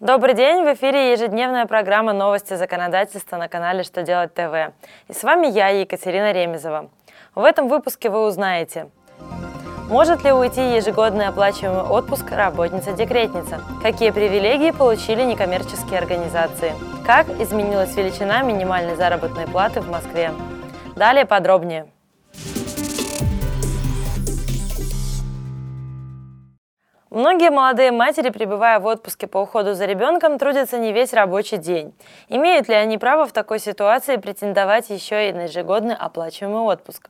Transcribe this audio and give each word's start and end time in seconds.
Добрый 0.00 0.34
день! 0.34 0.64
В 0.64 0.74
эфире 0.74 1.12
ежедневная 1.12 1.66
программа 1.66 2.12
«Новости 2.12 2.54
законодательства» 2.54 3.36
на 3.36 3.46
канале 3.46 3.84
«Что 3.84 4.02
делать 4.02 4.34
ТВ». 4.34 4.74
И 5.06 5.12
с 5.12 5.22
вами 5.22 5.46
я, 5.46 5.68
Екатерина 5.68 6.32
Ремезова. 6.32 6.90
В 7.36 7.44
этом 7.44 7.68
выпуске 7.68 8.10
вы 8.10 8.26
узнаете 8.26 8.88
Может 9.88 10.24
ли 10.24 10.32
уйти 10.32 10.74
ежегодный 10.74 11.28
оплачиваемый 11.28 11.84
отпуск 11.84 12.28
работница-декретница? 12.32 13.60
Какие 13.82 14.10
привилегии 14.10 14.72
получили 14.72 15.22
некоммерческие 15.22 16.00
организации? 16.00 16.72
Как 17.06 17.28
изменилась 17.40 17.94
величина 17.94 18.42
минимальной 18.42 18.96
заработной 18.96 19.46
платы 19.46 19.80
в 19.80 19.88
Москве? 19.88 20.32
Далее 20.96 21.24
подробнее. 21.24 21.86
Многие 27.24 27.48
молодые 27.48 27.90
матери, 27.90 28.28
пребывая 28.28 28.78
в 28.78 28.84
отпуске 28.84 29.26
по 29.26 29.38
уходу 29.38 29.72
за 29.72 29.86
ребенком, 29.86 30.38
трудятся 30.38 30.76
не 30.76 30.92
весь 30.92 31.14
рабочий 31.14 31.56
день. 31.56 31.94
Имеют 32.28 32.68
ли 32.68 32.74
они 32.74 32.98
право 32.98 33.24
в 33.24 33.32
такой 33.32 33.60
ситуации 33.60 34.16
претендовать 34.16 34.90
еще 34.90 35.30
и 35.30 35.32
на 35.32 35.44
ежегодный 35.44 35.94
оплачиваемый 35.94 36.60
отпуск? 36.60 37.08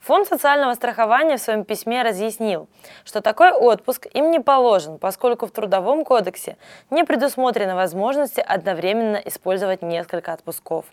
Фонд 0.00 0.26
социального 0.26 0.74
страхования 0.74 1.36
в 1.36 1.40
своем 1.40 1.64
письме 1.64 2.02
разъяснил, 2.02 2.66
что 3.04 3.20
такой 3.20 3.52
отпуск 3.52 4.08
им 4.12 4.32
не 4.32 4.40
положен, 4.40 4.98
поскольку 4.98 5.46
в 5.46 5.52
Трудовом 5.52 6.04
кодексе 6.04 6.56
не 6.90 7.04
предусмотрена 7.04 7.76
возможности 7.76 8.40
одновременно 8.40 9.18
использовать 9.24 9.82
несколько 9.82 10.32
отпусков. 10.32 10.84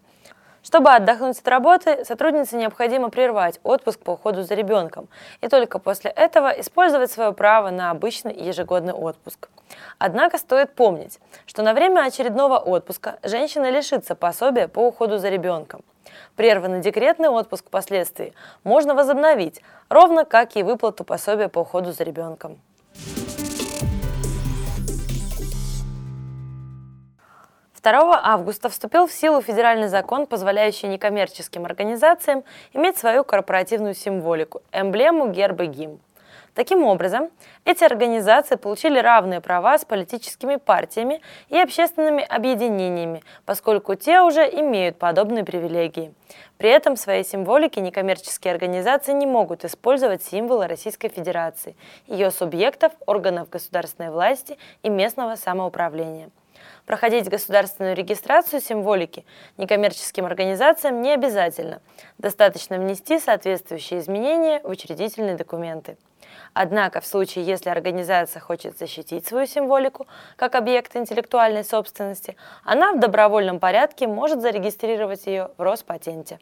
Чтобы 0.63 0.91
отдохнуть 0.91 1.39
от 1.39 1.47
работы, 1.47 2.05
сотруднице 2.05 2.55
необходимо 2.55 3.09
прервать 3.09 3.59
отпуск 3.63 3.99
по 3.99 4.11
уходу 4.11 4.43
за 4.43 4.53
ребенком 4.53 5.09
и 5.41 5.47
только 5.47 5.79
после 5.79 6.11
этого 6.11 6.49
использовать 6.49 7.11
свое 7.11 7.33
право 7.33 7.71
на 7.71 7.89
обычный 7.89 8.35
ежегодный 8.35 8.93
отпуск. 8.93 9.49
Однако 9.97 10.37
стоит 10.37 10.75
помнить, 10.75 11.19
что 11.47 11.63
на 11.63 11.73
время 11.73 12.05
очередного 12.05 12.59
отпуска 12.59 13.17
женщина 13.23 13.71
лишится 13.71 14.13
пособия 14.13 14.67
по 14.67 14.85
уходу 14.85 15.17
за 15.17 15.29
ребенком. 15.29 15.81
Прерванный 16.35 16.81
декретный 16.81 17.29
отпуск 17.29 17.65
впоследствии 17.67 18.33
можно 18.63 18.93
возобновить, 18.93 19.61
ровно 19.89 20.25
как 20.25 20.55
и 20.55 20.63
выплату 20.63 21.03
пособия 21.03 21.49
по 21.49 21.59
уходу 21.59 21.91
за 21.91 22.03
ребенком. 22.03 22.59
2 27.83 28.21
августа 28.23 28.69
вступил 28.69 29.07
в 29.07 29.11
силу 29.11 29.41
федеральный 29.41 29.87
закон, 29.87 30.27
позволяющий 30.27 30.87
некоммерческим 30.87 31.65
организациям 31.65 32.43
иметь 32.73 32.97
свою 32.97 33.23
корпоративную 33.23 33.95
символику– 33.95 34.61
эмблему, 34.71 35.29
герб 35.29 35.61
и. 35.61 35.99
Таким 36.53 36.83
образом, 36.83 37.29
эти 37.65 37.83
организации 37.83 38.55
получили 38.55 38.99
равные 38.99 39.41
права 39.41 39.79
с 39.79 39.85
политическими 39.85 40.57
партиями 40.57 41.21
и 41.49 41.57
общественными 41.57 42.23
объединениями, 42.23 43.23
поскольку 43.45 43.95
те 43.95 44.21
уже 44.21 44.43
имеют 44.43 44.99
подобные 44.99 45.43
привилегии. 45.43 46.13
При 46.57 46.69
этом 46.69 46.95
в 46.95 46.99
своей 46.99 47.23
символике 47.23 47.81
некоммерческие 47.81 48.53
организации 48.53 49.13
не 49.13 49.25
могут 49.25 49.65
использовать 49.65 50.23
символы 50.23 50.67
Российской 50.67 51.09
Федерации, 51.09 51.75
ее 52.05 52.29
субъектов, 52.29 52.91
органов 53.07 53.49
государственной 53.49 54.11
власти 54.11 54.59
и 54.83 54.89
местного 54.89 55.35
самоуправления– 55.35 56.29
Проходить 56.85 57.29
государственную 57.29 57.95
регистрацию 57.95 58.61
символики 58.61 59.25
некоммерческим 59.57 60.25
организациям 60.25 61.01
не 61.01 61.13
обязательно. 61.13 61.81
Достаточно 62.17 62.77
внести 62.77 63.19
соответствующие 63.19 63.99
изменения 63.99 64.59
в 64.61 64.69
учредительные 64.69 65.35
документы. 65.35 65.97
Однако 66.53 67.01
в 67.01 67.05
случае, 67.05 67.45
если 67.45 67.69
организация 67.69 68.39
хочет 68.39 68.77
защитить 68.77 69.25
свою 69.25 69.47
символику 69.47 70.07
как 70.35 70.55
объект 70.55 70.95
интеллектуальной 70.95 71.63
собственности, 71.63 72.35
она 72.63 72.93
в 72.93 72.99
добровольном 72.99 73.59
порядке 73.59 74.07
может 74.07 74.41
зарегистрировать 74.41 75.25
ее 75.27 75.51
в 75.57 75.61
Роспатенте. 75.61 76.39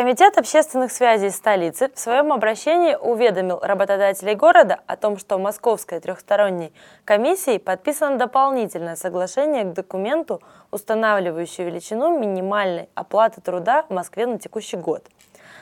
Комитет 0.00 0.38
общественных 0.38 0.92
связей 0.92 1.28
столицы 1.28 1.90
в 1.94 1.98
своем 1.98 2.32
обращении 2.32 2.94
уведомил 2.94 3.58
работодателей 3.60 4.34
города 4.34 4.80
о 4.86 4.96
том, 4.96 5.18
что 5.18 5.36
Московской 5.36 6.00
трехсторонней 6.00 6.72
комиссии 7.04 7.58
подписано 7.58 8.16
дополнительное 8.16 8.96
соглашение 8.96 9.64
к 9.64 9.74
документу, 9.74 10.40
устанавливающему 10.70 11.66
величину 11.66 12.18
минимальной 12.18 12.88
оплаты 12.94 13.42
труда 13.42 13.82
в 13.82 13.90
Москве 13.90 14.24
на 14.24 14.38
текущий 14.38 14.78
год. 14.78 15.04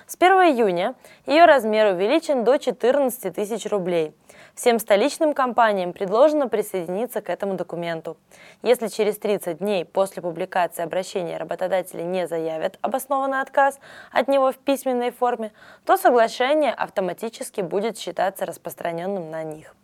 С 0.08 0.16
1 0.19 0.32
июня 0.56 0.96
ее 1.26 1.44
размер 1.44 1.94
увеличен 1.94 2.42
до 2.42 2.58
14 2.58 3.32
тысяч 3.32 3.66
рублей– 3.66 4.12
Всем 4.58 4.80
столичным 4.80 5.34
компаниям 5.34 5.92
предложено 5.92 6.48
присоединиться 6.48 7.20
к 7.20 7.30
этому 7.30 7.54
документу. 7.54 8.16
Если 8.62 8.88
через 8.88 9.16
30 9.16 9.58
дней 9.58 9.84
после 9.84 10.20
публикации 10.20 10.82
обращения 10.82 11.36
работодатели 11.36 12.02
не 12.02 12.26
заявят 12.26 12.76
обоснованный 12.80 13.41
отказ 13.41 13.78
от 14.10 14.26
него 14.26 14.50
в 14.50 14.56
письменной 14.56 15.12
форме, 15.12 15.52
то 15.84 15.96
соглашение 15.96 16.72
автоматически 16.72 17.60
будет 17.60 17.98
считаться 17.98 18.46
распространенным 18.46 19.30
на 19.30 19.44
них. 19.44 19.76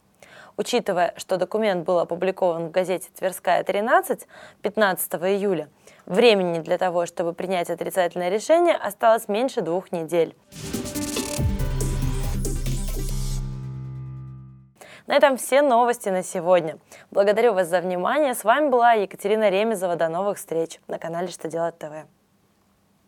Учитывая, 0.57 1.15
что 1.19 1.37
документ 1.37 1.85
был 1.85 2.01
опубликован 2.01 2.67
в 2.67 2.71
газете 2.73 3.09
«Тверская 3.17 3.63
13» 3.63 4.27
15 4.63 5.15
июля, 5.15 5.69
времени 6.07 6.61
для 6.61 6.79
того, 6.79 7.07
чтобы 7.07 7.33
принять 7.33 7.71
отрицательное 7.71 8.29
решение, 8.29 8.75
осталось 8.75 9.29
меньше 9.29 9.61
двух 9.61 9.93
недель. 9.93 10.35
На 15.07 15.17
этом 15.17 15.37
все 15.37 15.61
новости 15.61 16.09
на 16.09 16.23
сегодня. 16.23 16.79
Благодарю 17.11 17.53
вас 17.53 17.69
за 17.69 17.81
внимание. 17.81 18.35
С 18.35 18.43
вами 18.43 18.71
была 18.71 18.93
Екатерина 18.93 19.51
Ремезова. 19.51 19.97
До 19.97 20.09
новых 20.09 20.39
встреч 20.39 20.81
на 20.89 20.99
канале 20.99 21.29
«Что 21.29 21.49
делать 21.49 21.79
ТВ». 21.79 22.07